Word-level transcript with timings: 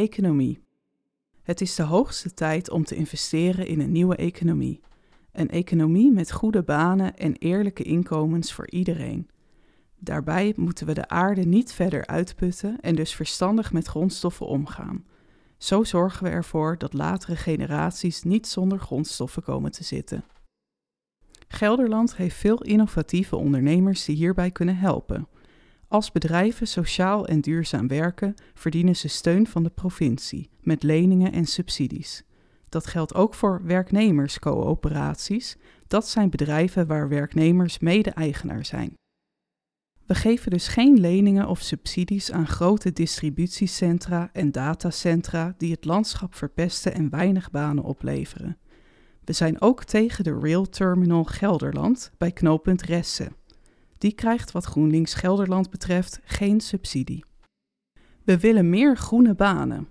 Economie. 0.00 0.62
Het 1.42 1.60
is 1.60 1.74
de 1.74 1.82
hoogste 1.82 2.34
tijd 2.34 2.70
om 2.70 2.84
te 2.84 2.94
investeren 2.94 3.66
in 3.66 3.80
een 3.80 3.92
nieuwe 3.92 4.16
economie. 4.16 4.80
Een 5.32 5.48
economie 5.48 6.12
met 6.12 6.32
goede 6.32 6.62
banen 6.62 7.16
en 7.16 7.36
eerlijke 7.36 7.82
inkomens 7.82 8.52
voor 8.52 8.70
iedereen. 8.70 9.28
Daarbij 9.98 10.52
moeten 10.56 10.86
we 10.86 10.94
de 10.94 11.08
aarde 11.08 11.44
niet 11.44 11.72
verder 11.72 12.06
uitputten 12.06 12.80
en 12.80 12.94
dus 12.94 13.14
verstandig 13.14 13.72
met 13.72 13.86
grondstoffen 13.86 14.46
omgaan. 14.46 15.04
Zo 15.58 15.84
zorgen 15.84 16.24
we 16.24 16.30
ervoor 16.30 16.78
dat 16.78 16.92
latere 16.92 17.36
generaties 17.36 18.22
niet 18.22 18.46
zonder 18.46 18.78
grondstoffen 18.78 19.42
komen 19.42 19.70
te 19.70 19.84
zitten. 19.84 20.24
Gelderland 21.48 22.16
heeft 22.16 22.36
veel 22.36 22.62
innovatieve 22.62 23.36
ondernemers 23.36 24.04
die 24.04 24.16
hierbij 24.16 24.50
kunnen 24.50 24.76
helpen. 24.76 25.28
Als 25.90 26.12
bedrijven 26.12 26.66
sociaal 26.66 27.26
en 27.26 27.40
duurzaam 27.40 27.88
werken, 27.88 28.34
verdienen 28.54 28.96
ze 28.96 29.08
steun 29.08 29.46
van 29.46 29.62
de 29.62 29.70
provincie 29.70 30.50
met 30.60 30.82
leningen 30.82 31.32
en 31.32 31.46
subsidies. 31.46 32.22
Dat 32.68 32.86
geldt 32.86 33.14
ook 33.14 33.34
voor 33.34 33.60
werknemerscoöperaties. 33.64 35.56
Dat 35.86 36.08
zijn 36.08 36.30
bedrijven 36.30 36.86
waar 36.86 37.08
werknemers 37.08 37.78
mede-eigenaar 37.78 38.64
zijn. 38.64 38.94
We 40.06 40.14
geven 40.14 40.50
dus 40.50 40.68
geen 40.68 41.00
leningen 41.00 41.48
of 41.48 41.60
subsidies 41.60 42.32
aan 42.32 42.46
grote 42.46 42.92
distributiecentra 42.92 44.30
en 44.32 44.52
datacentra 44.52 45.54
die 45.56 45.72
het 45.72 45.84
landschap 45.84 46.34
verpesten 46.34 46.94
en 46.94 47.10
weinig 47.10 47.50
banen 47.50 47.84
opleveren. 47.84 48.58
We 49.24 49.32
zijn 49.32 49.60
ook 49.60 49.84
tegen 49.84 50.24
de 50.24 50.38
Rail 50.40 50.68
Terminal 50.68 51.24
Gelderland 51.24 52.12
bij 52.18 52.32
knooppunt 52.32 52.82
Ressen. 52.82 53.38
Die 54.00 54.12
krijgt 54.12 54.52
wat 54.52 54.64
GroenLinks 54.64 55.14
Gelderland 55.14 55.70
betreft 55.70 56.20
geen 56.24 56.60
subsidie. 56.60 57.24
We 58.24 58.38
willen 58.38 58.70
meer 58.70 58.96
groene 58.96 59.34
banen. 59.34 59.88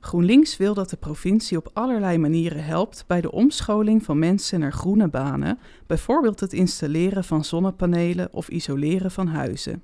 GroenLinks 0.00 0.56
wil 0.56 0.74
dat 0.74 0.90
de 0.90 0.96
provincie 0.96 1.56
op 1.56 1.70
allerlei 1.72 2.18
manieren 2.18 2.64
helpt 2.64 3.04
bij 3.06 3.20
de 3.20 3.32
omscholing 3.32 4.02
van 4.02 4.18
mensen 4.18 4.60
naar 4.60 4.72
groene 4.72 5.08
banen, 5.08 5.58
bijvoorbeeld 5.86 6.40
het 6.40 6.52
installeren 6.52 7.24
van 7.24 7.44
zonnepanelen 7.44 8.32
of 8.32 8.48
isoleren 8.48 9.10
van 9.10 9.26
huizen. 9.26 9.82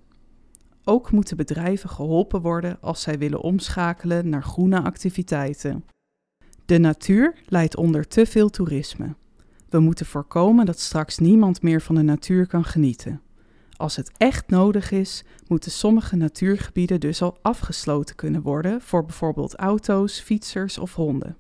Ook 0.85 1.11
moeten 1.11 1.37
bedrijven 1.37 1.91
geholpen 1.91 2.41
worden 2.41 2.79
als 2.81 3.03
zij 3.03 3.19
willen 3.19 3.41
omschakelen 3.41 4.29
naar 4.29 4.43
groene 4.43 4.81
activiteiten. 4.83 5.85
De 6.65 6.79
natuur 6.79 7.35
leidt 7.47 7.77
onder 7.77 8.09
te 8.09 8.27
veel 8.27 8.49
toerisme. 8.49 9.15
We 9.69 9.81
moeten 9.81 10.07
voorkomen 10.07 10.67
dat 10.67 10.79
straks 10.79 11.19
niemand 11.19 11.63
meer 11.63 11.83
van 11.83 11.95
de 11.95 12.03
natuur 12.03 12.47
kan 12.47 12.65
genieten. 12.65 13.21
Als 13.81 13.97
het 13.97 14.13
echt 14.17 14.49
nodig 14.49 14.91
is, 14.91 15.25
moeten 15.47 15.71
sommige 15.71 16.17
natuurgebieden 16.17 17.01
dus 17.01 17.23
al 17.23 17.39
afgesloten 17.43 18.17
kunnen 18.17 18.43
worden 18.43 18.81
voor 18.81 19.05
bijvoorbeeld 19.05 19.55
auto's, 19.55 20.21
fietsers 20.21 20.79
of 20.79 20.95
honden. 20.95 21.37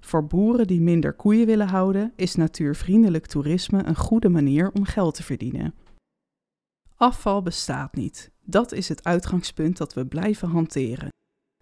Voor 0.00 0.26
boeren 0.26 0.66
die 0.66 0.80
minder 0.80 1.12
koeien 1.12 1.46
willen 1.46 1.68
houden, 1.68 2.12
is 2.16 2.34
natuurvriendelijk 2.34 3.26
toerisme 3.26 3.84
een 3.84 3.96
goede 3.96 4.28
manier 4.28 4.70
om 4.72 4.84
geld 4.84 5.14
te 5.14 5.22
verdienen. 5.22 5.74
Afval 6.96 7.42
bestaat 7.42 7.94
niet. 7.94 8.30
Dat 8.44 8.72
is 8.72 8.88
het 8.88 9.04
uitgangspunt 9.04 9.76
dat 9.76 9.94
we 9.94 10.06
blijven 10.06 10.48
hanteren. 10.48 11.08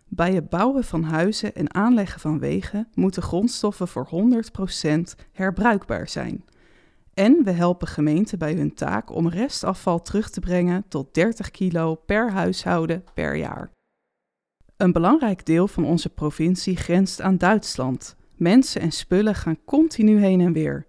Bij 0.08 0.34
het 0.34 0.48
bouwen 0.48 0.84
van 0.84 1.02
huizen 1.02 1.54
en 1.54 1.74
aanleggen 1.74 2.20
van 2.20 2.38
wegen 2.38 2.88
moeten 2.94 3.22
grondstoffen 3.22 3.88
voor 3.88 4.08
100% 4.86 5.00
herbruikbaar 5.32 6.08
zijn. 6.08 6.44
En 7.14 7.44
we 7.44 7.50
helpen 7.50 7.88
gemeenten 7.88 8.38
bij 8.38 8.54
hun 8.54 8.74
taak 8.74 9.14
om 9.14 9.28
restafval 9.28 10.02
terug 10.02 10.30
te 10.30 10.40
brengen 10.40 10.84
tot 10.88 11.14
30 11.14 11.50
kilo 11.50 11.94
per 11.94 12.30
huishouden 12.30 13.04
per 13.14 13.36
jaar. 13.36 13.70
Een 14.76 14.92
belangrijk 14.92 15.46
deel 15.46 15.68
van 15.68 15.84
onze 15.84 16.08
provincie 16.08 16.76
grenst 16.76 17.20
aan 17.20 17.36
Duitsland. 17.36 18.16
Mensen 18.36 18.80
en 18.80 18.92
spullen 18.92 19.34
gaan 19.34 19.64
continu 19.64 20.18
heen 20.18 20.40
en 20.40 20.52
weer. 20.52 20.86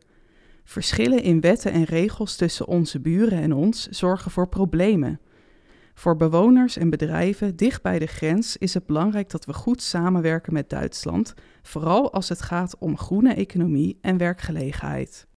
Verschillen 0.63 1.23
in 1.23 1.41
wetten 1.41 1.71
en 1.71 1.83
regels 1.83 2.35
tussen 2.35 2.67
onze 2.67 2.99
buren 2.99 3.41
en 3.41 3.53
ons 3.53 3.87
zorgen 3.87 4.31
voor 4.31 4.47
problemen. 4.47 5.19
Voor 5.93 6.15
bewoners 6.15 6.77
en 6.77 6.89
bedrijven 6.89 7.55
dicht 7.55 7.81
bij 7.81 7.99
de 7.99 8.05
grens 8.05 8.57
is 8.57 8.73
het 8.73 8.85
belangrijk 8.85 9.29
dat 9.29 9.45
we 9.45 9.53
goed 9.53 9.81
samenwerken 9.81 10.53
met 10.53 10.69
Duitsland, 10.69 11.33
vooral 11.61 12.13
als 12.13 12.29
het 12.29 12.41
gaat 12.41 12.77
om 12.77 12.97
groene 12.97 13.33
economie 13.33 13.97
en 14.01 14.17
werkgelegenheid. 14.17 15.27